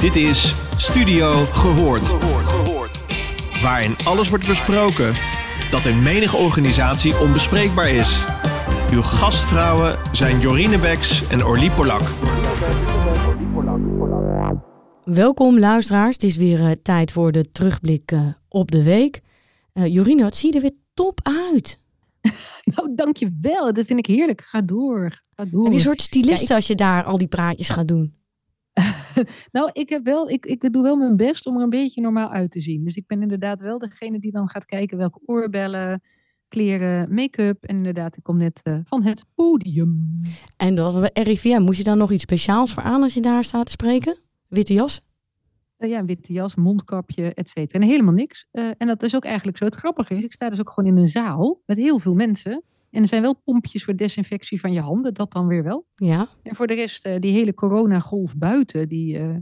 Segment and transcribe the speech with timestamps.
[0.00, 2.08] Dit is Studio Gehoord.
[3.62, 5.16] Waarin alles wordt besproken
[5.70, 8.24] dat in menige organisatie onbespreekbaar is.
[8.92, 12.00] Uw gastvrouwen zijn Jorine Beks en Orlie Polak.
[15.04, 19.20] Welkom luisteraars, het is weer uh, tijd voor de terugblik uh, op de week.
[19.74, 21.78] Uh, Jorine, wat zie je er weer top uit?
[22.74, 23.72] nou, dankjewel.
[23.72, 24.40] Dat vind ik heerlijk.
[24.40, 25.22] Ga door.
[25.36, 25.62] Ga door.
[25.62, 26.56] Heb je een soort stylist ja, ik...
[26.56, 28.18] als je daar al die praatjes gaat doen?
[29.52, 32.30] nou, ik, heb wel, ik, ik doe wel mijn best om er een beetje normaal
[32.30, 32.84] uit te zien.
[32.84, 36.02] Dus ik ben inderdaad wel degene die dan gaat kijken welke oorbellen,
[36.48, 37.64] kleren, make-up.
[37.64, 40.14] En inderdaad, ik kom net uh, van het podium.
[40.56, 43.44] En dat bij RIVM, moest je dan nog iets speciaals voor aan als je daar
[43.44, 44.18] staat te spreken?
[44.48, 45.00] Witte jas?
[45.78, 47.80] Uh, ja, witte jas, mondkapje, et cetera.
[47.80, 48.46] En helemaal niks.
[48.52, 49.64] Uh, en dat is ook eigenlijk zo.
[49.64, 52.62] Het grappige is, ik sta dus ook gewoon in een zaal met heel veel mensen.
[52.90, 55.86] En er zijn wel pompjes voor desinfectie van je handen, dat dan weer wel.
[55.94, 56.28] Ja.
[56.42, 59.36] En voor de rest, uh, die hele coronagolf buiten, die, uh,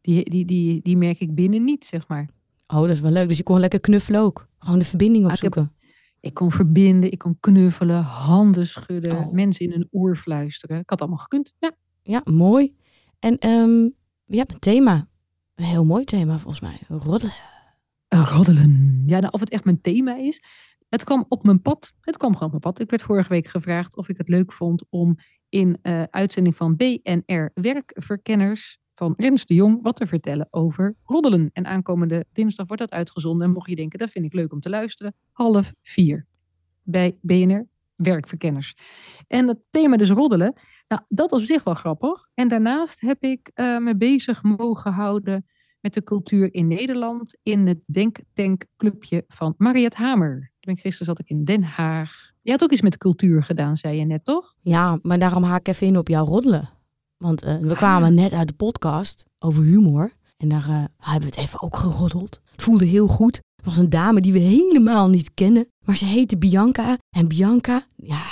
[0.00, 2.28] die, die, die, die merk ik binnen niet, zeg maar.
[2.66, 3.28] Oh, dat is wel leuk.
[3.28, 4.48] Dus je kon lekker knuffelen ook.
[4.58, 5.62] Gewoon de verbinding opzoeken.
[5.62, 9.32] Ik, heb, ik kon verbinden, ik kon knuffelen, handen schudden, oh.
[9.32, 10.78] mensen in een oor fluisteren.
[10.78, 11.52] Ik had allemaal gekund.
[11.58, 11.72] Ja,
[12.02, 12.74] ja mooi.
[13.18, 13.94] En um,
[14.24, 15.08] je hebt een thema.
[15.54, 16.98] Een heel mooi thema volgens mij.
[16.98, 17.34] Roddelen.
[18.08, 19.02] Roddelen.
[19.06, 20.42] Ja, nou, of het echt mijn thema is.
[20.96, 21.92] Het kwam op mijn pad.
[22.00, 22.80] Het kwam gewoon op mijn pad.
[22.80, 25.16] Ik werd vorige week gevraagd of ik het leuk vond om
[25.48, 31.50] in uh, uitzending van BNR Werkverkenners van Rens de Jong wat te vertellen over roddelen.
[31.52, 33.46] En aankomende dinsdag wordt dat uitgezonden.
[33.46, 36.26] En mocht je denken, dat vind ik leuk om te luisteren, half vier
[36.82, 38.74] bij BNR Werkverkenners.
[39.26, 42.28] En het thema dus roddelen, nou, dat was op zich wel grappig.
[42.34, 45.46] En daarnaast heb ik uh, me bezig mogen houden
[45.80, 50.54] met de cultuur in Nederland in het Denktankclubje van Mariet Hamer.
[50.66, 52.30] Toen gisteren zat ik in Den Haag.
[52.42, 54.54] Je had ook iets met cultuur gedaan, zei je net, toch?
[54.60, 56.68] Ja, maar daarom haak ik even in op jouw roddelen.
[57.16, 60.12] Want uh, we kwamen net uit de podcast over humor.
[60.36, 62.40] En daar uh, hebben we het even ook geroddeld.
[62.52, 63.40] Het voelde heel goed.
[63.56, 65.66] Het was een dame die we helemaal niet kennen.
[65.84, 66.96] Maar ze heette Bianca.
[67.10, 68.22] En Bianca, ja,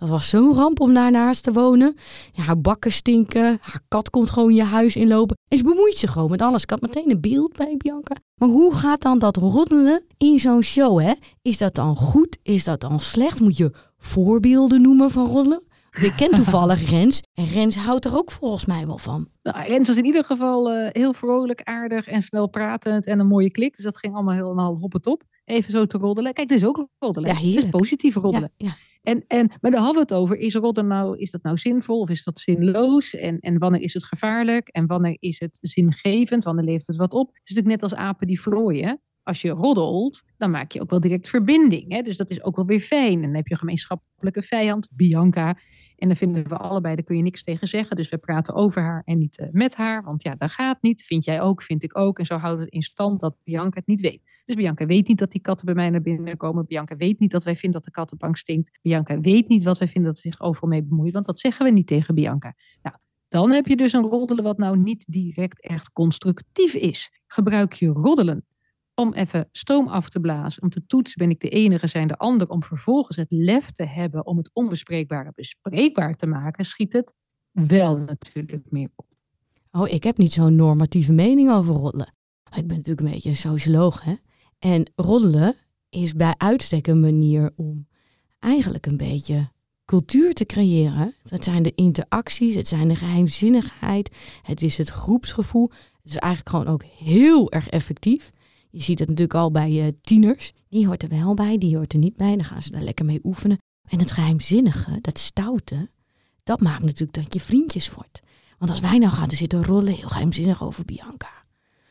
[0.00, 1.96] dat was zo'n ramp om daarnaast te wonen.
[2.32, 3.58] Ja, haar bakken stinken.
[3.60, 5.36] Haar kat komt gewoon je huis inlopen.
[5.48, 6.62] En ze bemoeit zich gewoon met alles.
[6.62, 8.16] Ik had meteen een beeld bij Bianca.
[8.34, 11.12] Maar hoe gaat dan dat roddelen in zo'n show, hè?
[11.42, 12.38] Is dat dan goed?
[12.42, 13.40] Is dat dan slecht?
[13.40, 15.62] Moet je voorbeelden noemen van roddelen?
[15.90, 17.22] Je kent toevallig Rens.
[17.34, 19.28] En Rens houdt er ook volgens mij wel van.
[19.42, 23.26] Nou, Rens was in ieder geval uh, heel vrolijk, aardig en snel pratend en een
[23.26, 23.76] mooie klik.
[23.76, 25.22] Dus dat ging allemaal helemaal op het top.
[25.50, 26.32] Even zo te roddelen.
[26.32, 27.30] Kijk, dit is ook roddelen.
[27.30, 27.64] Ja, hier.
[27.64, 28.52] is positief roddelen.
[28.56, 28.76] Ja, ja.
[29.02, 30.36] En, en, maar daar hadden we het over.
[30.36, 33.14] Is rodden nou, is dat nou zinvol of is dat zinloos?
[33.14, 34.68] En, en wanneer is het gevaarlijk?
[34.68, 36.44] En wanneer is het zingevend?
[36.44, 37.26] Wanneer leeft het wat op?
[37.26, 39.00] Het is natuurlijk net als apen die vlooien.
[39.22, 41.92] Als je roddelt, dan maak je ook wel direct verbinding.
[41.92, 42.02] Hè?
[42.02, 43.14] Dus dat is ook wel weer fijn.
[43.14, 45.58] En dan heb je een gemeenschappelijke vijand, Bianca.
[46.00, 47.96] En dan vinden we allebei, daar kun je niks tegen zeggen.
[47.96, 50.02] Dus we praten over haar en niet uh, met haar.
[50.02, 51.02] Want ja, dat gaat niet.
[51.02, 52.18] Vind jij ook, vind ik ook.
[52.18, 54.22] En zo houden we het in stand dat Bianca het niet weet.
[54.44, 56.66] Dus Bianca weet niet dat die katten bij mij naar binnen komen.
[56.66, 58.78] Bianca weet niet dat wij vinden dat de kattenbank stinkt.
[58.82, 61.12] Bianca weet niet wat wij vinden dat ze zich overal mee bemoeit.
[61.12, 62.54] Want dat zeggen we niet tegen Bianca.
[62.82, 62.96] Nou,
[63.28, 67.22] dan heb je dus een roddelen wat nou niet direct echt constructief is.
[67.26, 68.44] Gebruik je roddelen
[69.00, 72.16] om even stoom af te blazen, om te toetsen, ben ik de enige, zijn de
[72.16, 77.14] ander, om vervolgens het lef te hebben om het onbespreekbare bespreekbaar te maken, schiet het
[77.50, 79.06] wel natuurlijk meer op.
[79.72, 82.14] Oh, ik heb niet zo'n normatieve mening over roddelen.
[82.56, 84.14] Ik ben natuurlijk een beetje een socioloog, hè.
[84.58, 85.54] En roddelen
[85.88, 87.86] is bij uitstek een manier om
[88.38, 89.50] eigenlijk een beetje
[89.84, 91.14] cultuur te creëren.
[91.28, 95.70] Het zijn de interacties, het zijn de geheimzinnigheid, het is het groepsgevoel.
[96.02, 98.30] Het is eigenlijk gewoon ook heel erg effectief.
[98.70, 100.52] Je ziet het natuurlijk al bij uh, tieners.
[100.68, 102.36] Die hoort er wel bij, die hoort er niet bij.
[102.36, 103.58] Dan gaan ze daar lekker mee oefenen.
[103.88, 105.90] En het geheimzinnige, dat stoute,
[106.42, 108.20] dat maakt natuurlijk dat je vriendjes wordt.
[108.58, 111.44] Want als wij nou gaan zitten rollen, heel geheimzinnig over Bianca.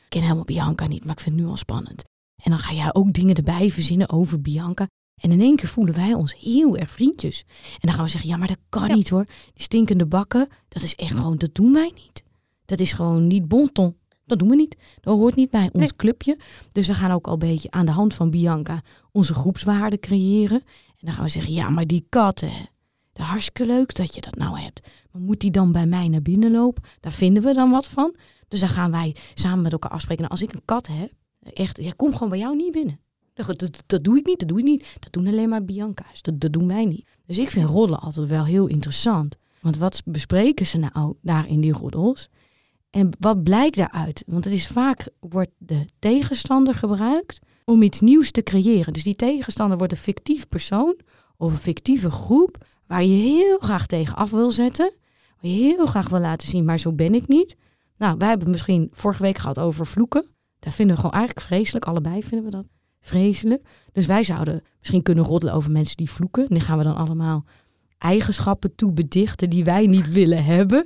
[0.04, 2.04] Ik ken helemaal Bianca niet, maar ik vind het nu al spannend.
[2.44, 4.88] En dan ga jij ook dingen erbij verzinnen over Bianca.
[5.22, 7.44] En in één keer voelen wij ons heel erg vriendjes.
[7.48, 8.96] En dan gaan we zeggen, ja, maar dat kan ja.
[8.96, 9.26] niet hoor.
[9.26, 12.24] Die stinkende bakken, dat is echt gewoon, dat doen wij niet.
[12.66, 13.98] Dat is gewoon niet bonton.
[14.30, 14.78] Dat doen we niet.
[15.02, 15.96] Dat hoort niet bij ons nee.
[15.96, 16.38] clubje.
[16.72, 18.82] Dus we gaan ook al een beetje aan de hand van Bianca
[19.12, 20.62] onze groepswaarden creëren.
[20.88, 22.52] En dan gaan we zeggen, ja, maar die katten,
[23.14, 24.88] dat hartstikke leuk dat je dat nou hebt.
[25.12, 26.84] Maar moet die dan bij mij naar binnen lopen?
[27.00, 28.16] Daar vinden we dan wat van.
[28.48, 30.24] Dus dan gaan wij samen met elkaar afspreken.
[30.24, 31.12] Nou, als ik een kat heb,
[31.54, 33.00] echt, ja, kom gewoon bij jou niet binnen.
[33.34, 34.96] Dat, dat, dat, doe ik niet, dat doe ik niet.
[35.00, 36.22] Dat doen alleen maar Bianca's.
[36.22, 37.08] Dat, dat doen wij niet.
[37.26, 39.38] Dus ik vind rollen altijd wel heel interessant.
[39.62, 42.30] Want wat bespreken ze nou daar in die roddels?
[42.90, 44.24] En wat blijkt daaruit?
[44.28, 48.94] Want het is vaak wordt de tegenstander gebruikt om iets nieuws te creëren.
[48.94, 51.00] Dus die tegenstander wordt een fictief persoon
[51.38, 52.58] of een fictieve groep
[52.88, 54.94] waar je heel graag tegen af wil zetten.
[55.42, 57.56] Waar je heel graag wil laten zien, maar zo ben ik niet.
[57.98, 60.26] Nou, wij hebben het misschien vorige week gehad over vloeken.
[60.60, 61.86] Dat vinden we gewoon eigenlijk vreselijk.
[61.86, 62.66] Allebei vinden we dat
[63.02, 63.68] vreselijk.
[63.92, 66.48] Dus wij zouden misschien kunnen roddelen over mensen die vloeken.
[66.48, 67.46] En gaan we dan allemaal
[67.98, 70.86] eigenschappen toebedichten die wij niet willen hebben.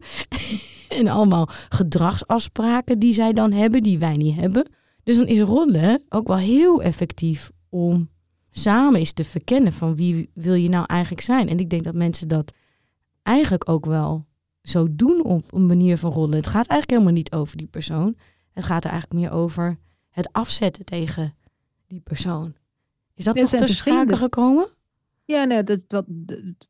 [0.96, 4.68] En allemaal gedragsafspraken die zij dan hebben, die wij niet hebben.
[5.04, 8.10] Dus dan is roddelen ook wel heel effectief om
[8.52, 11.50] samen eens te verkennen van wie wil je nou eigenlijk zijn.
[11.50, 12.54] En ik denk dat mensen dat
[13.24, 14.26] eigenlijk ook wel
[14.62, 16.38] zo doen op een manier van roddelen.
[16.38, 18.16] Het gaat eigenlijk helemaal niet over die persoon.
[18.52, 19.78] Het gaat er eigenlijk meer over
[20.10, 21.36] het afzetten tegen
[21.88, 22.54] die persoon.
[23.14, 24.68] Is dat nog te sprake gekomen?
[25.26, 26.06] Ja, nee, dat, dat,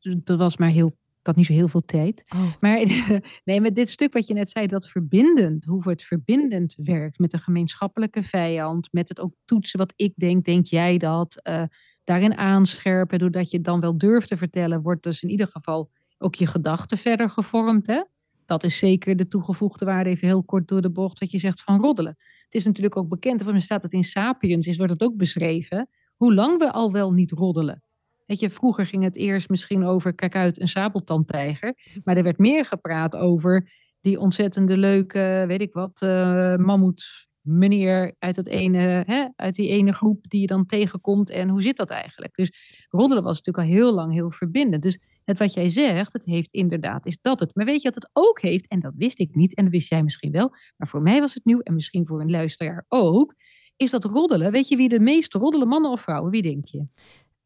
[0.00, 0.96] dat was maar heel.
[1.24, 2.24] Ik had niet zo heel veel tijd.
[2.34, 2.52] Oh.
[2.60, 2.84] Maar
[3.44, 7.32] nee, met dit stuk wat je net zei, dat verbindend, hoe het verbindend werkt met
[7.32, 11.62] een gemeenschappelijke vijand, met het ook toetsen wat ik denk, denk jij dat, eh,
[12.04, 15.90] daarin aanscherpen, doordat je het dan wel durft te vertellen, wordt dus in ieder geval
[16.18, 17.86] ook je gedachten verder gevormd.
[17.86, 18.02] Hè?
[18.46, 21.62] Dat is zeker de toegevoegde waarde, even heel kort door de bocht, wat je zegt
[21.62, 22.16] van roddelen.
[22.44, 25.88] Het is natuurlijk ook bekend, of staat het in Sapiens, is, wordt het ook beschreven,
[26.16, 27.83] hoe lang we al wel niet roddelen.
[28.26, 31.74] Weet je, vroeger ging het eerst misschien over, kijk uit, een sabeltandtijger.
[32.04, 38.14] Maar er werd meer gepraat over die ontzettende leuke, weet ik wat, eh mammoet meneer
[38.18, 41.30] uit, het ene, hè, uit die ene groep die je dan tegenkomt.
[41.30, 42.34] En hoe zit dat eigenlijk?
[42.34, 42.52] Dus
[42.88, 44.82] roddelen was natuurlijk al heel lang heel verbindend.
[44.82, 47.54] Dus het wat jij zegt, het heeft inderdaad, is dat het.
[47.54, 48.68] Maar weet je wat het ook heeft?
[48.68, 50.50] En dat wist ik niet en dat wist jij misschien wel.
[50.76, 53.34] Maar voor mij was het nieuw en misschien voor een luisteraar ook.
[53.76, 54.52] Is dat roddelen?
[54.52, 56.30] Weet je wie de meeste roddelen, mannen of vrouwen?
[56.30, 56.86] Wie denk je?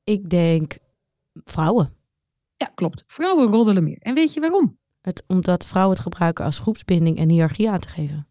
[0.09, 0.77] Ik denk
[1.35, 1.95] vrouwen.
[2.57, 3.05] Ja, klopt.
[3.07, 3.99] Vrouwen roddelen meer.
[3.99, 4.79] En weet je waarom?
[5.01, 8.29] Het, omdat vrouwen het gebruiken als groepsbinding en hiërarchie aan te geven.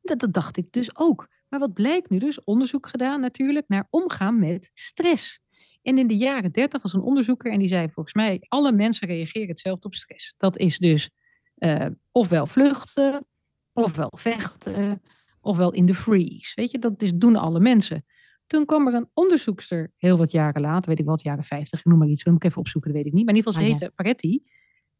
[0.00, 1.28] Dat, dat dacht ik dus ook.
[1.48, 2.44] Maar wat blijkt nu dus?
[2.44, 5.40] Onderzoek gedaan natuurlijk naar omgaan met stress.
[5.82, 9.08] En in de jaren 30 was een onderzoeker en die zei volgens mij alle mensen
[9.08, 10.34] reageren hetzelfde op stress.
[10.36, 11.10] Dat is dus
[11.54, 13.26] eh, ofwel vluchten,
[13.72, 15.02] ofwel vechten,
[15.40, 16.52] ofwel in de freeze.
[16.54, 18.04] Weet je, dat is, doen alle mensen.
[18.48, 21.84] Toen kwam er een onderzoekster heel wat jaren later, weet ik wat, jaren 50, ik
[21.84, 23.24] noem maar iets, dat moet ik even opzoeken, dat weet ik niet.
[23.24, 23.84] Maar in ieder geval, ze Ah, ja.
[23.86, 24.42] heette Paretti.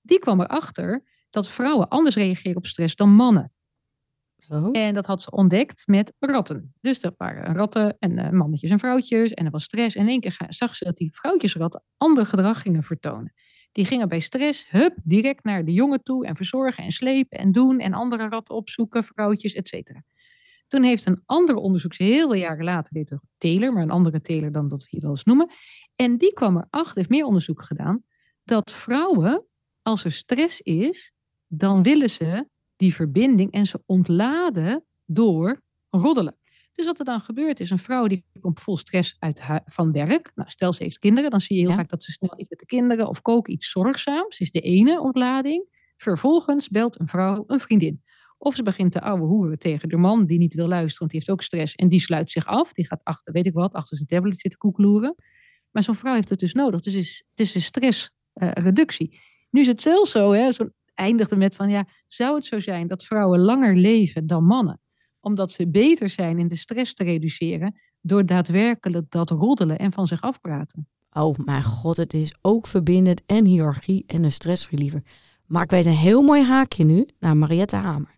[0.00, 3.52] Die kwam erachter dat vrouwen anders reageren op stress dan mannen.
[4.48, 4.68] Oh.
[4.72, 6.74] En dat had ze ontdekt met ratten.
[6.80, 9.34] Dus er waren ratten en eh, mannetjes en vrouwtjes.
[9.34, 9.96] En er was stress.
[9.96, 13.32] En in één keer zag ze dat die vrouwtjesratten ander gedrag gingen vertonen.
[13.72, 16.26] Die gingen bij stress, hup, direct naar de jongen toe.
[16.26, 17.78] En verzorgen en slepen en doen.
[17.78, 20.04] En andere ratten opzoeken, vrouwtjes, et cetera.
[20.68, 24.20] Toen heeft een ander onderzoek, heel veel jaren later, dit ook Taylor, maar een andere
[24.20, 25.50] Taylor dan dat we hier wel eens noemen.
[25.96, 28.02] En die kwam erachter, heeft meer onderzoek gedaan,
[28.44, 29.46] dat vrouwen,
[29.82, 31.12] als er stress is,
[31.46, 36.36] dan willen ze die verbinding en ze ontladen door roddelen.
[36.74, 40.32] Dus wat er dan gebeurt is, een vrouw die komt vol stress uit van werk.
[40.34, 41.76] Nou, stel ze heeft kinderen, dan zie je heel Ja.
[41.76, 44.40] vaak dat ze snel iets met de kinderen of koken iets zorgzaams.
[44.40, 45.76] is de ene ontlading.
[45.96, 48.02] Vervolgens belt een vrouw een vriendin.
[48.38, 51.20] Of ze begint te ouwe hoeren tegen de man die niet wil luisteren, want die
[51.20, 51.74] heeft ook stress.
[51.74, 52.72] En die sluit zich af.
[52.72, 55.14] Die gaat achter, weet ik wat, achter zijn tablet zitten koekeloeren.
[55.70, 56.80] Maar zo'n vrouw heeft het dus nodig.
[56.80, 59.20] Dus is, het is een stressreductie.
[59.50, 62.86] nu is het zelfs zo, hè, zo eindigde met van ja, zou het zo zijn
[62.86, 64.80] dat vrouwen langer leven dan mannen?
[65.20, 70.06] Omdat ze beter zijn in de stress te reduceren door daadwerkelijk dat roddelen en van
[70.06, 70.88] zich afpraten.
[71.12, 75.02] Oh mijn god, het is ook verbindend en hiërarchie en een stressreliever.
[75.46, 78.17] Maar ik weet een heel mooi haakje nu naar Mariette Hamer.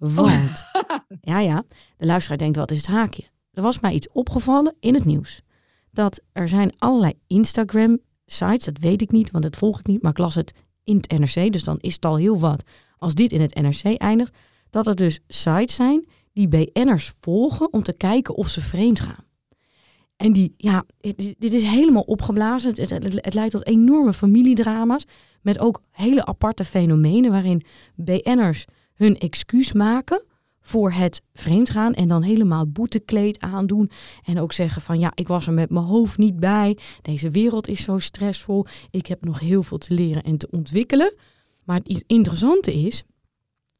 [0.00, 0.64] Want,
[1.20, 1.64] ja ja,
[1.96, 3.22] de luisteraar denkt wat is het haakje?
[3.52, 5.42] Er was mij iets opgevallen in het nieuws.
[5.90, 10.02] Dat er zijn allerlei Instagram sites, dat weet ik niet, want dat volg ik niet.
[10.02, 12.62] Maar ik las het in het NRC, dus dan is het al heel wat.
[12.96, 14.36] Als dit in het NRC eindigt,
[14.70, 19.24] dat er dus sites zijn die BN'ers volgen om te kijken of ze vreemd gaan.
[20.16, 22.70] En die, ja, dit dit is helemaal opgeblazen.
[22.70, 25.04] Het, het, het leidt tot enorme familiedrama's.
[25.42, 27.62] Met ook hele aparte fenomenen waarin
[27.94, 28.64] BN'ers
[29.00, 30.24] hun excuus maken
[30.60, 31.94] voor het vreemdgaan.
[31.94, 33.90] En dan helemaal boetekleed aandoen.
[34.24, 36.78] En ook zeggen van ja, ik was er met mijn hoofd niet bij.
[37.02, 38.66] Deze wereld is zo stressvol.
[38.90, 41.14] Ik heb nog heel veel te leren en te ontwikkelen.
[41.64, 43.02] Maar het iets interessante is,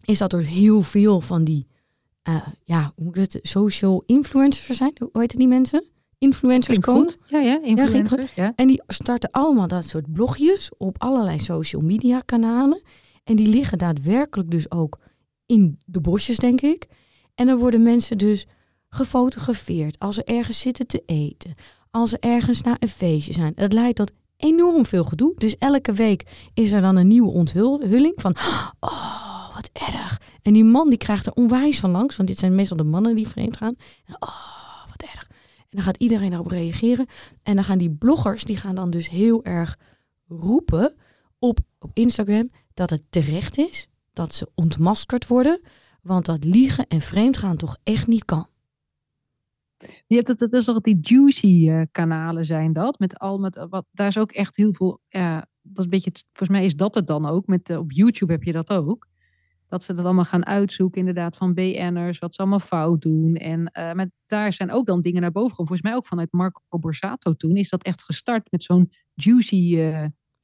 [0.04, 1.66] is dat er heel veel van die,
[2.22, 4.92] eh, ja, hoe moet het, social influencers zijn.
[4.98, 5.84] Hoe heet die mensen?
[6.18, 7.14] Influencers komen.
[7.26, 8.34] Ja, ja, influencers.
[8.34, 12.82] Ja, En die starten allemaal dat soort blogjes op allerlei social media kanalen.
[13.24, 14.98] En die liggen daadwerkelijk dus ook
[15.50, 16.86] in de bosjes, denk ik.
[17.34, 18.46] En dan worden mensen dus
[18.88, 21.54] gefotografeerd als ze ergens zitten te eten.
[21.90, 23.52] Als ze ergens naar een feestje zijn.
[23.54, 25.32] Het leidt tot enorm veel gedoe.
[25.34, 28.36] Dus elke week is er dan een nieuwe onthulling van...
[28.80, 30.20] Oh, wat erg.
[30.42, 32.16] En die man die krijgt er onwijs van langs.
[32.16, 33.76] Want dit zijn meestal de mannen die vreemd gaan.
[34.18, 35.26] Oh, wat erg.
[35.58, 37.06] En dan gaat iedereen daarop reageren.
[37.42, 39.78] En dan gaan die bloggers, die gaan dan dus heel erg
[40.28, 40.94] roepen
[41.38, 43.89] op, op Instagram dat het terecht is.
[44.12, 45.60] Dat ze ontmaskerd worden.
[46.02, 48.48] Want dat liegen en vreemdgaan toch echt niet kan.
[50.06, 52.98] Je hebt het, het is toch die juicy eh, kanalen zijn dat.
[52.98, 55.00] Met al met eh, wat, daar is ook echt heel veel.
[55.08, 57.46] Ja, dat is een beetje, volgens mij is dat het dan ook.
[57.46, 59.08] Met, op YouTube heb je dat ook.
[59.68, 63.34] Dat ze dat allemaal gaan uitzoeken, inderdaad, van BN'ers, wat ze allemaal fout doen.
[63.34, 65.66] En uh, maar daar zijn ook dan dingen naar boven gekomen.
[65.66, 69.76] Volgens mij ook vanuit Marco Borsato toen is dat echt gestart met zo'n juicy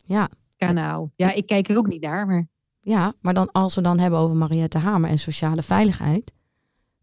[0.07, 0.29] ja.
[0.57, 1.13] kanaal.
[1.17, 2.49] Ja, ik kijk er ook niet naar, maar...
[2.87, 6.33] Ja, maar dan als we dan hebben over Mariette Hamer en sociale veiligheid,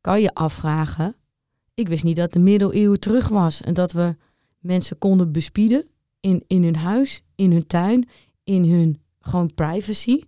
[0.01, 1.15] kan je afvragen.
[1.73, 4.15] Ik wist niet dat de middeleeuwen terug was en dat we
[4.59, 5.87] mensen konden bespieden
[6.19, 8.09] in, in hun huis, in hun tuin,
[8.43, 10.21] in hun gewoon privacy.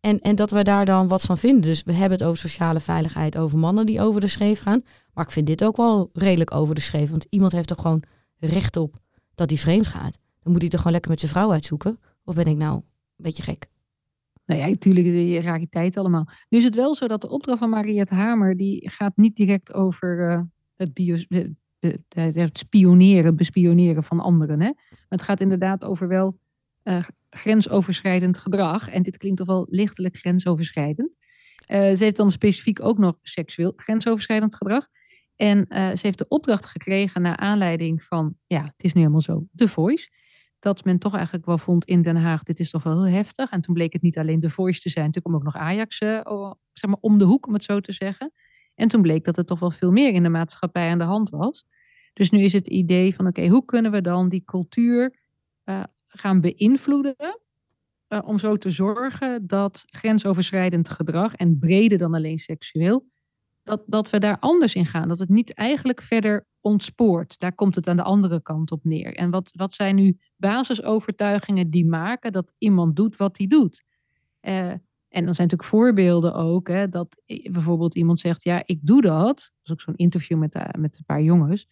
[0.00, 1.62] En, en dat we daar dan wat van vinden.
[1.62, 4.84] Dus we hebben het over sociale veiligheid, over mannen die over de scheef gaan.
[5.12, 7.10] Maar ik vind dit ook wel redelijk over de scheef.
[7.10, 8.02] Want iemand heeft er gewoon
[8.38, 8.96] recht op
[9.34, 10.18] dat hij vreemd gaat.
[10.42, 12.00] Dan moet hij toch gewoon lekker met zijn vrouw uitzoeken.
[12.24, 12.84] Of ben ik nou een
[13.16, 13.70] beetje gek?
[14.46, 16.28] Nou ja, natuurlijk de rariteit allemaal.
[16.48, 19.72] Nu is het wel zo dat de opdracht van Mariette Hamer, die gaat niet direct
[19.72, 20.40] over uh,
[20.76, 21.16] het, bio,
[22.08, 24.60] het spioneren, bespioneren van anderen.
[24.60, 24.66] Hè?
[24.66, 26.38] Maar het gaat inderdaad over wel
[27.30, 28.88] grensoverschrijdend gedrag.
[28.88, 31.10] En dit klinkt toch wel lichtelijk grensoverschrijdend.
[31.66, 34.86] Ze heeft dan specifiek ook nog seksueel grensoverschrijdend gedrag.
[35.36, 39.46] En ze heeft de opdracht gekregen naar aanleiding van, ja, het is nu helemaal zo,
[39.54, 40.10] The Voice
[40.62, 43.50] dat men toch eigenlijk wel vond in Den Haag, dit is toch wel heel heftig.
[43.50, 46.00] En toen bleek het niet alleen de Voice te zijn, toen kwam ook nog Ajax
[46.00, 48.32] uh, zeg maar om de hoek, om het zo te zeggen.
[48.74, 51.30] En toen bleek dat er toch wel veel meer in de maatschappij aan de hand
[51.30, 51.64] was.
[52.12, 55.16] Dus nu is het idee van, oké, hoe kunnen we dan die cultuur
[55.64, 57.14] uh, gaan beïnvloeden
[58.08, 63.06] uh, om zo te zorgen dat grensoverschrijdend gedrag, en breder dan alleen seksueel,
[63.62, 65.08] dat, dat we daar anders in gaan.
[65.08, 67.38] Dat het niet eigenlijk verder ontspoort.
[67.38, 69.14] Daar komt het aan de andere kant op neer.
[69.14, 73.84] En wat, wat zijn nu basisovertuigingen die maken dat iemand doet wat hij doet?
[74.40, 74.72] Uh,
[75.08, 79.36] en dan zijn natuurlijk voorbeelden ook, hè, dat bijvoorbeeld iemand zegt, ja, ik doe dat.
[79.36, 81.68] Dat is ook zo'n interview met, uh, met een paar jongens.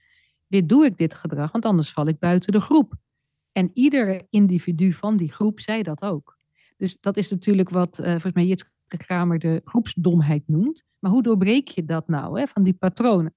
[0.47, 2.94] Dit doe ik, dit gedrag, want anders val ik buiten de groep.
[3.52, 6.38] En ieder individu van die groep zei dat ook.
[6.76, 10.85] Dus dat is natuurlijk wat uh, volgens mij Jitske Kramer de groepsdomheid noemt.
[10.99, 13.35] Maar hoe doorbreek je dat nou, hè, van die patronen?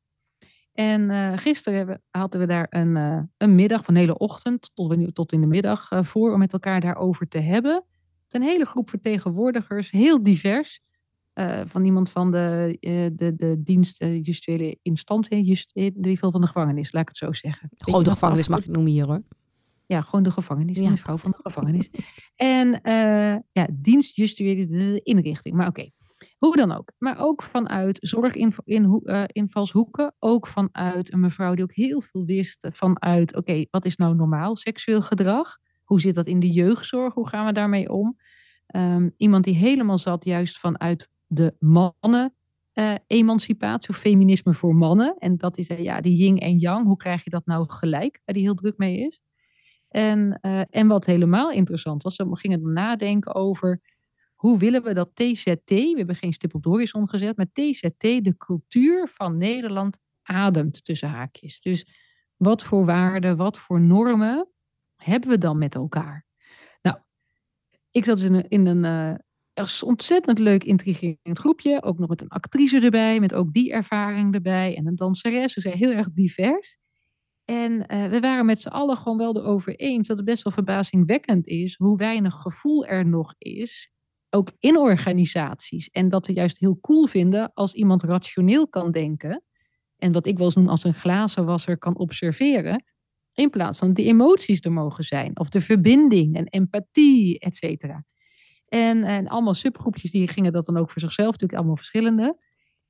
[0.74, 5.15] En uh, gisteren hadden we daar een, uh, een middag, van een hele ochtend tot,
[5.15, 7.86] tot in de middag uh, voor, om met elkaar daarover te hebben.
[8.29, 10.81] Een hele groep vertegenwoordigers, heel divers.
[11.65, 12.77] van iemand van de,
[13.15, 17.17] de, de dienst justuele instantie, just, in ieder geval van de gevangenis, laat ik het
[17.17, 17.69] zo zeggen.
[17.75, 19.22] Gewoon de gevangenis mag ik noemen hier hoor.
[19.85, 20.89] Ja, gewoon de gevangenis, ja.
[20.89, 21.89] mevrouw van de gevangenis.
[22.35, 22.79] en
[23.51, 25.79] ja, dienst justuele inrichting, maar oké.
[25.79, 25.93] Okay.
[26.37, 26.91] Hoe dan ook.
[26.97, 30.15] Maar ook vanuit zorginvalshoeken.
[30.19, 34.55] ook vanuit een mevrouw die ook heel veel wist vanuit, oké, wat is nou normaal
[34.55, 35.57] seksueel gedrag?
[35.83, 37.13] Hoe zit dat in de jeugdzorg?
[37.13, 38.17] Hoe gaan we daarmee om?
[38.75, 42.33] Um, iemand die helemaal zat juist vanuit de mannen
[42.73, 45.15] uh, emancipatie of feminisme voor mannen.
[45.17, 46.85] En dat is ja, die yin en yang.
[46.85, 48.21] Hoe krijg je dat nou gelijk?
[48.25, 49.21] Waar die heel druk mee is.
[49.93, 53.81] En, uh, en wat helemaal interessant was, we gingen nadenken over
[54.35, 58.00] hoe willen we dat TZT, we hebben geen stip op de horizon gezet, maar TZT,
[58.00, 61.62] de cultuur van Nederland, ademt tussen haakjes.
[61.62, 61.88] Dus
[62.35, 64.50] wat voor waarden, wat voor normen
[64.95, 66.25] hebben we dan met elkaar?
[66.81, 66.97] Nou,
[67.91, 69.19] ik zat dus in een, in een
[69.55, 71.83] uh, ontzettend leuk, intrigerend groepje.
[71.83, 74.75] Ook nog met een actrice erbij, met ook die ervaring erbij.
[74.75, 76.77] En een danseres, dus heel erg divers.
[77.45, 80.53] En uh, we waren met z'n allen gewoon wel erover eens dat het best wel
[80.53, 83.91] verbazingwekkend is hoe weinig gevoel er nog is
[84.29, 85.89] ook in organisaties.
[85.89, 89.43] En dat we juist heel cool vinden als iemand rationeel kan denken.
[89.97, 92.83] En wat ik wel eens noem als een glazenwasser kan observeren.
[93.33, 95.39] In plaats van de emoties er mogen zijn.
[95.39, 98.05] Of de verbinding en empathie, et cetera.
[98.67, 101.31] En, en allemaal subgroepjes die gingen dat dan ook voor zichzelf.
[101.31, 102.38] Natuurlijk allemaal verschillende.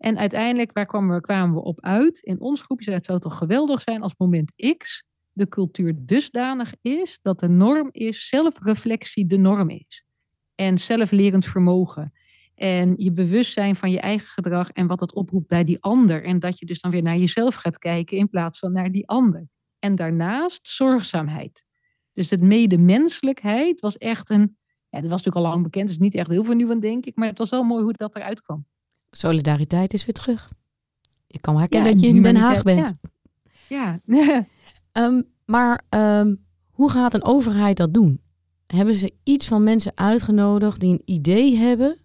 [0.04, 2.20] En uiteindelijk, waar kwamen we, kwamen we op uit?
[2.20, 6.74] In ons groepje zei het zou toch geweldig zijn als moment X de cultuur dusdanig
[6.82, 10.06] is dat de norm is, zelfreflectie de norm is
[10.56, 12.14] en zelflerend vermogen.
[12.56, 16.24] En je bewustzijn van je eigen gedrag en wat dat oproept bij die ander.
[16.24, 19.08] En dat je dus dan weer naar jezelf gaat kijken in plaats van naar die
[19.08, 19.48] ander.
[19.80, 21.66] En daarnaast zorgzaamheid.
[22.12, 24.58] Dus het medemenselijkheid was echt een.
[24.90, 27.16] Ja, dat was natuurlijk al lang bekend, is niet echt heel vernieuwend, denk ik.
[27.16, 28.66] Maar het was wel mooi hoe dat eruit kwam.
[29.16, 30.52] Solidariteit is weer terug.
[31.28, 32.94] Ik kan herkennen ja, dat je in Den Haag bent.
[33.70, 34.00] Ja.
[34.06, 34.46] ja.
[34.94, 38.22] um, maar um, hoe gaat een overheid dat doen?
[38.76, 41.98] hebben ze iets van mensen uitgenodigd die een idee hebben,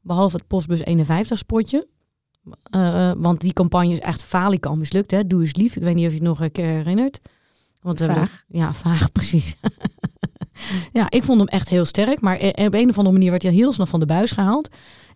[0.00, 1.88] behalve het Postbus 51 spotje.
[2.74, 5.10] Uh, want die campagne is echt falikant mislukt.
[5.10, 5.26] Hè?
[5.26, 5.76] Doe eens lief.
[5.76, 7.20] Ik weet niet of je het nog een keer herinnert.
[7.80, 8.44] Want, vaag.
[8.48, 9.56] ja, vaag, precies.
[10.92, 12.20] ja, ik vond hem echt heel sterk.
[12.20, 14.68] Maar op een of andere manier werd hij heel snel van de buis gehaald.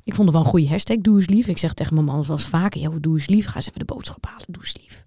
[0.07, 1.49] Ik vond het wel een goede hashtag, doe eens lief.
[1.49, 3.47] Ik zeg tegen mijn man zoals vaker, ja, doe eens lief.
[3.47, 5.05] Ga eens even de boodschap halen, doe eens lief.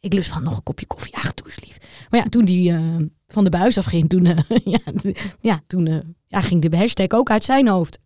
[0.00, 2.06] Ik lust van nog een kopje koffie, ja, doe eens lief.
[2.10, 4.78] Maar ja, toen die uh, van de buis afging, toen, uh, ja,
[5.50, 7.98] ja, toen uh, ja, ging de hashtag ook uit zijn hoofd.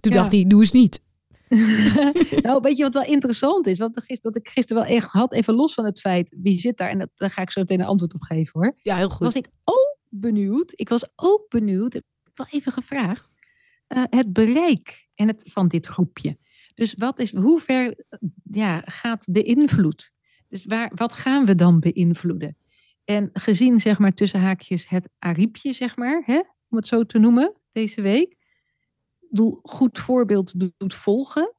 [0.00, 0.18] Toen ja.
[0.18, 1.00] dacht hij, doe eens niet.
[2.42, 3.78] nou, weet je wat wel interessant is?
[3.78, 6.88] Want wat ik gisteren wel echt had, even los van het feit wie zit daar,
[6.88, 8.74] en dat, daar ga ik zo meteen een antwoord op geven hoor.
[8.82, 9.24] Ja, heel goed.
[9.26, 13.28] Was ik ook benieuwd, ik was ook benieuwd, ik heb wel even gevraagd,
[14.10, 16.38] het bereik en het, van dit groepje.
[16.74, 18.04] Dus wat is, hoe ver
[18.50, 20.12] ja, gaat de invloed?
[20.48, 22.56] Dus waar, wat gaan we dan beïnvloeden?
[23.04, 27.18] En gezien, zeg maar, tussen haakjes het ariepje, zeg maar, hè, om het zo te
[27.18, 28.36] noemen, deze week.
[29.30, 31.54] Doel, goed voorbeeld doet volgen.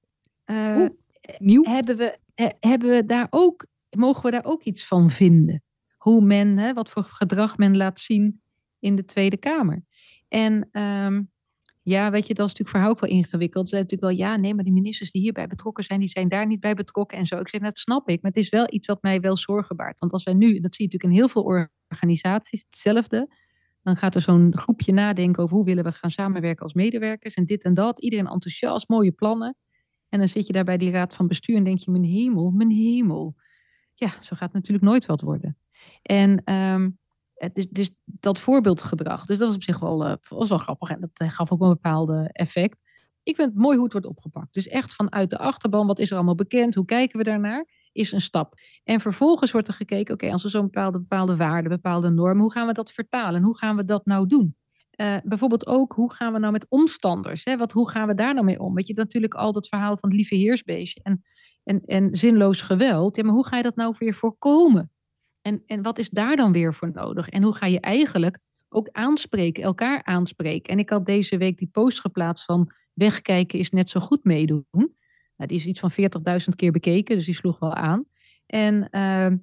[0.45, 0.89] Uh, Oeh,
[1.37, 1.63] nieuw.
[1.63, 5.63] Hebben we, he, hebben we daar ook, mogen we daar ook iets van vinden?
[5.97, 8.41] Hoe men, hè, wat voor gedrag men laat zien
[8.79, 9.83] in de Tweede Kamer.
[10.27, 11.31] En um,
[11.83, 13.69] ja, weet je, dat is natuurlijk verhaal ook wel ingewikkeld.
[13.69, 16.47] Ze natuurlijk wel, ja, nee, maar die ministers die hierbij betrokken zijn, die zijn daar
[16.47, 17.39] niet bij betrokken en zo.
[17.39, 19.99] Ik zeg, dat snap ik, maar het is wel iets wat mij wel zorgen baart.
[19.99, 23.35] Want als wij nu, dat zie je natuurlijk in heel veel organisaties, hetzelfde.
[23.81, 27.45] Dan gaat er zo'n groepje nadenken over hoe willen we gaan samenwerken als medewerkers en
[27.45, 28.01] dit en dat.
[28.01, 29.57] Iedereen enthousiast, mooie plannen.
[30.09, 32.51] En dan zit je daar bij die raad van bestuur en denk je, mijn hemel,
[32.51, 33.35] mijn hemel.
[33.93, 35.57] Ja, zo gaat natuurlijk nooit wat worden.
[36.01, 36.97] En um,
[37.53, 39.25] dus, dus, dat voorbeeldgedrag.
[39.25, 40.89] Dus dat was op zich wel, uh, was wel grappig.
[40.89, 42.79] En dat gaf ook een bepaalde effect.
[43.23, 44.53] Ik vind het mooi hoe het wordt opgepakt.
[44.53, 46.75] Dus echt vanuit de achterban, wat is er allemaal bekend?
[46.75, 47.65] Hoe kijken we daarnaar?
[47.91, 48.53] Is een stap.
[48.83, 52.51] En vervolgens wordt er gekeken, oké, als er zo'n bepaalde, bepaalde waarden, bepaalde normen, hoe
[52.51, 53.35] gaan we dat vertalen?
[53.35, 54.55] En hoe gaan we dat nou doen?
[55.23, 57.43] Bijvoorbeeld ook, hoe gaan we nou met omstanders?
[57.43, 57.57] Hè?
[57.57, 58.73] Wat, hoe gaan we daar nou mee om?
[58.73, 61.23] Weet je, natuurlijk al dat verhaal van het lieve heersbeestje en,
[61.63, 63.15] en, en zinloos geweld.
[63.15, 64.91] Ja, maar hoe ga je dat nou weer voorkomen?
[65.43, 67.29] En, en wat is daar dan weer voor nodig?
[67.29, 70.71] En hoe ga je eigenlijk ook aanspreken, elkaar aanspreken?
[70.73, 74.65] En ik had deze week die post geplaatst van wegkijken is net zo goed meedoen.
[74.71, 78.05] Nou, die is iets van 40.000 keer bekeken, dus die sloeg wel aan.
[78.45, 78.89] En, uh,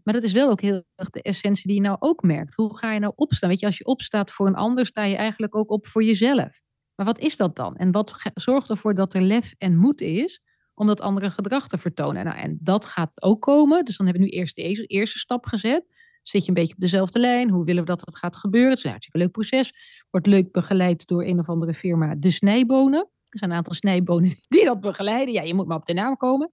[0.04, 2.55] maar dat is wel ook heel erg de essentie die je nou ook merkt.
[2.55, 3.48] Hoe ga je nou opstaan?
[3.48, 6.61] Weet je, als je opstaat voor een ander, sta je eigenlijk ook op voor jezelf.
[6.94, 7.77] Maar wat is dat dan?
[7.77, 10.42] En wat zorgt ervoor dat er lef en moed is
[10.81, 12.25] om dat andere gedrag te vertonen?
[12.25, 13.85] Nou, en dat gaat ook komen.
[13.85, 15.85] Dus dan hebben we nu eerst de eerste stap gezet.
[16.23, 17.51] Zit je een beetje op dezelfde lijn?
[17.51, 18.71] Hoe willen we dat het gaat gebeuren?
[18.71, 19.73] Het is een leuk proces.
[20.11, 23.09] Wordt leuk begeleid door een of andere firma, De Snijbonen.
[23.29, 25.35] Er zijn een aantal snijbonen die dat begeleiden.
[25.35, 26.51] Ja, je moet maar op de naam komen.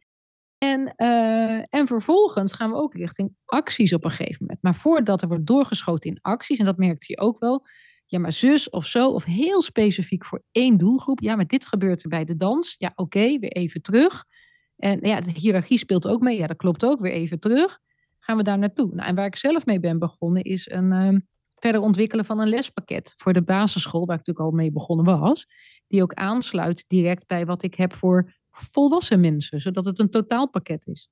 [0.57, 4.63] En, uh, en vervolgens gaan we ook richting acties op een gegeven moment.
[4.63, 7.67] Maar voordat er wordt doorgeschoten in acties, en dat merkte je ook wel,
[8.09, 11.19] ja, maar zus of zo, of heel specifiek voor één doelgroep.
[11.19, 12.75] Ja, maar dit gebeurt er bij de dans.
[12.77, 14.25] Ja, oké, weer even terug.
[14.75, 16.37] En ja, de hiërarchie speelt ook mee.
[16.37, 17.79] Ja, dat klopt ook, weer even terug.
[18.19, 18.89] Gaan we daar naartoe?
[18.93, 21.19] Nou, en waar ik zelf mee ben begonnen, is een uh,
[21.55, 25.47] verder ontwikkelen van een lespakket voor de basisschool, waar ik natuurlijk al mee begonnen was.
[25.87, 30.87] Die ook aansluit direct bij wat ik heb voor volwassen mensen, zodat het een totaalpakket
[30.87, 31.09] is.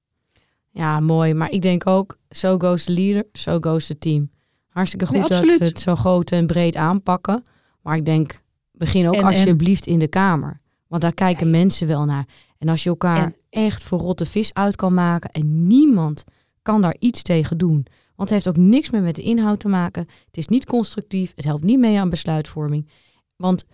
[0.72, 1.34] Ja, mooi.
[1.34, 4.30] Maar ik denk ook, so goes the leader, so goes the team.
[4.76, 7.44] Hartstikke goed nee, dat ze het zo groot en breed aanpakken.
[7.82, 8.40] Maar ik denk,
[8.72, 9.94] begin ook en, alsjeblieft en...
[9.94, 10.60] in de kamer.
[10.88, 12.26] Want daar kijken ja, mensen wel naar.
[12.58, 13.36] En als je elkaar en...
[13.50, 16.24] echt voor rotte vis uit kan maken en niemand
[16.62, 17.86] kan daar iets tegen doen.
[18.16, 20.08] Want het heeft ook niks meer met de inhoud te maken.
[20.26, 21.32] Het is niet constructief.
[21.36, 22.90] Het helpt niet mee aan besluitvorming.
[23.36, 23.66] Want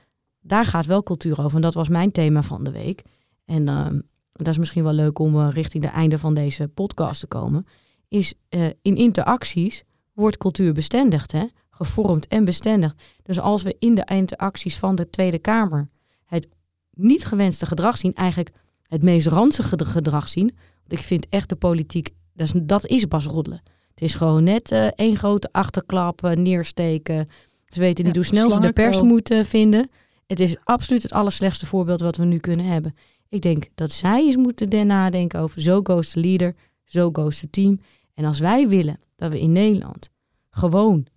[0.41, 1.55] daar gaat wel cultuur over.
[1.55, 3.01] En dat was mijn thema van de week.
[3.45, 3.87] En uh,
[4.31, 7.65] dat is misschien wel leuk om uh, richting het einde van deze podcast te komen.
[8.07, 9.83] Is uh, in interacties
[10.13, 11.31] wordt cultuur bestendigd.
[11.31, 11.45] Hè?
[11.69, 12.95] Gevormd en bestendigd.
[13.23, 15.85] Dus als we in de interacties van de Tweede Kamer
[16.25, 16.47] het
[16.93, 18.13] niet gewenste gedrag zien.
[18.13, 18.55] Eigenlijk
[18.87, 20.57] het meest ranzige gedrag zien.
[20.79, 23.61] Want ik vind echt de politiek dat is, dat is pas roddelen.
[23.93, 27.29] Het is gewoon net uh, één grote achterklap, uh, neersteken.
[27.67, 29.89] Ze weten niet ja, hoe snel ze de pers moeten vinden.
[30.27, 32.95] Het is absoluut het allerslechtste voorbeeld wat we nu kunnen hebben.
[33.29, 37.49] Ik denk dat zij eens moeten nadenken over zo goes the leader, zo goes the
[37.49, 37.79] team.
[38.13, 40.09] En als wij willen dat we in Nederland
[40.49, 41.07] gewoon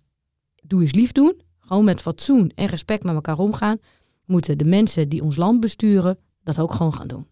[0.61, 3.77] doe eens lief doen, gewoon met fatsoen en respect met elkaar omgaan,
[4.25, 7.27] moeten de mensen die ons land besturen dat ook gewoon gaan doen.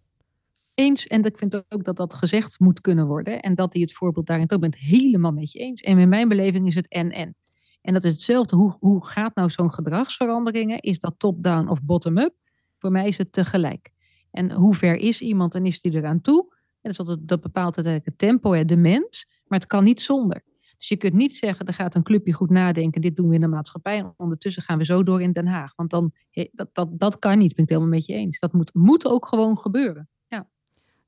[0.74, 3.42] Eens, en ik vind ook dat dat gezegd moet kunnen worden.
[3.42, 5.82] En dat hij het voorbeeld daarin ook bent helemaal met je eens.
[5.82, 7.36] En in mijn beleving is het en-en.
[7.82, 8.56] En dat is hetzelfde.
[8.56, 10.80] Hoe, hoe gaat nou zo'n gedragsveranderingen?
[10.80, 12.34] Is dat top-down of bottom-up?
[12.78, 13.90] Voor mij is het tegelijk.
[14.32, 16.56] En hoe ver is iemand en is die eraan toe?
[16.82, 19.28] En dat, is dat bepaalt uiteindelijk het tempo, de mens.
[19.48, 20.44] Maar het kan niet zonder.
[20.84, 23.02] Dus je kunt niet zeggen, er gaat een clubje goed nadenken.
[23.02, 23.98] Dit doen we in de maatschappij.
[23.98, 25.74] En ondertussen gaan we zo door in Den Haag.
[25.76, 26.12] Want dan,
[26.52, 28.40] dat, dat, dat kan niet, ben ik het helemaal met je eens.
[28.40, 30.10] Dat moet, moet ook gewoon gebeuren.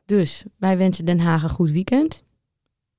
[0.05, 2.25] Dus wij wensen Den Haag een goed weekend.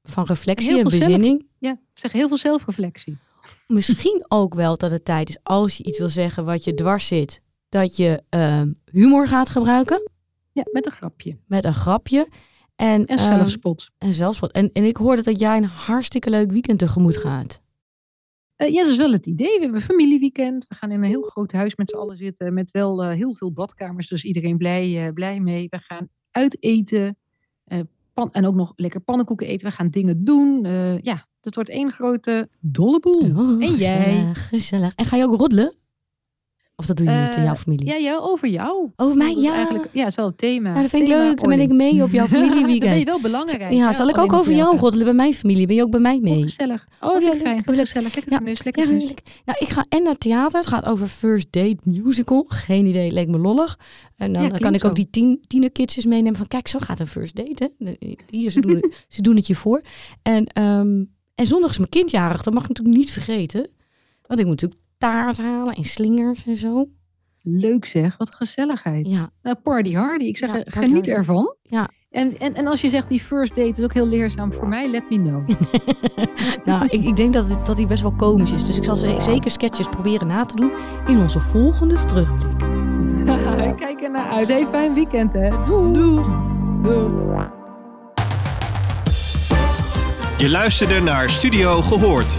[0.03, 1.39] Van reflectie en bezinning.
[1.39, 3.19] Zelf, ja, zeg heel veel zelfreflectie.
[3.67, 7.07] Misschien ook wel dat het tijd is, als je iets wil zeggen wat je dwars
[7.07, 10.11] zit, dat je uh, humor gaat gebruiken.
[10.53, 11.39] Ja, met een grapje.
[11.47, 12.29] met een grapje.
[12.77, 13.91] En, En ehm, zelfspot.
[13.99, 14.53] en zelfspot.
[14.53, 17.61] En, en ik hoorde dat jij een hartstikke leuk weekend tegemoet gaat.
[18.57, 19.57] Eh, ja, dat is wel het idee.
[19.57, 20.65] We hebben familieweekend.
[20.69, 22.55] We gaan in een heel groot huis met z'n allen zitten.
[22.55, 24.09] Met wel eh, heel veel badkamers.
[24.09, 25.67] Dus iedereen blij, eh, blij mee.
[25.71, 27.17] We gaan uiteten.
[27.65, 27.81] eh,
[28.15, 29.67] pan en ook nog lekker pannenkoeken eten.
[29.69, 30.63] We gaan dingen doen.
[31.03, 33.31] Ja, het wordt één grote dolle boel.
[33.37, 34.05] Oh, en jij?
[34.05, 34.93] Gezellig, gezellig.
[34.95, 35.75] En ga je ook roddelen?
[36.79, 37.87] Of dat doe je niet in Eh, jouw familie?
[37.87, 38.91] Ja, jou, over jou.
[38.97, 39.55] Over mij, Dat ja.
[39.55, 40.75] Eigenlijk, ja, dat is wel het thema.
[40.75, 41.41] Ja, dat vind ik leuk.
[41.41, 43.05] Dan ben ik mee op jouw Dan ben je familieweekend.
[43.05, 43.73] wel belangrijk.
[43.73, 45.67] Ja, zal ik ook over jou roddelen bij mijn familie?
[45.67, 46.43] Ben je ook bij mij Oh, mee?
[46.43, 46.87] gezellig.
[47.01, 47.41] Oh, Oh, ja, leuk.
[47.41, 47.63] fijn.
[47.67, 47.87] Oh, leuk.
[47.87, 48.15] Gezellig.
[48.15, 48.41] Lekker Ja.
[48.65, 48.99] lekker Ja.
[49.45, 50.59] Nou, ik ga en naar theater.
[50.59, 52.45] Het gaat over First Date Musical.
[52.49, 53.79] Geen idee, leek me lollig.
[54.17, 54.93] En dan kan ik ook zo.
[54.93, 56.47] die tien, tienerkidsjes meenemen van...
[56.47, 57.93] Kijk, zo gaat een first date, hè.
[58.31, 59.83] Hier, ze doen, ze doen het je voor.
[60.23, 62.43] En, ehm, en zondag is mijn kindjarig.
[62.43, 63.69] Dat mag ik natuurlijk niet vergeten.
[64.27, 66.87] Want ik moet natuurlijk taart halen en slingers en zo.
[67.43, 69.11] Leuk zeg, wat gezelligheid.
[69.11, 70.25] Ja, Nou, party hardy.
[70.25, 71.11] Ik zeg, Ja, eh, geniet hardy.
[71.11, 71.57] ervan.
[71.63, 71.89] Ja.
[72.11, 74.91] En, en, en als je zegt die first date is ook heel leerzaam voor mij,
[74.91, 75.47] let me know.
[76.69, 78.65] nou, ik, ik denk dat, het, dat die best wel komisch is.
[78.65, 80.73] Dus ik zal ze- zeker sketches proberen na te doen
[81.07, 82.63] in onze volgende terugblik.
[83.71, 84.49] Ik kijk er naar uit.
[84.49, 85.51] Hey, fijn weekend hè.
[85.93, 86.27] Doeg!
[90.39, 92.39] Je luisterde naar Studio Gehoord.